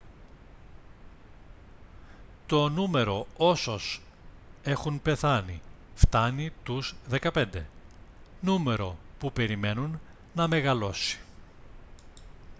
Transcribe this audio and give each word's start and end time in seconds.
το 2.47 2.69
νούμερο 2.69 3.27
όσως 3.37 4.01
έχουν 4.63 5.01
πεθάνει 5.01 5.61
φτάνει 5.95 6.51
τους 6.63 6.95
15 7.33 7.45
νούμερο 8.41 8.97
που 9.19 9.31
περιμένουν 9.31 9.99
να 10.33 10.47
μεγαλώσει 10.47 11.19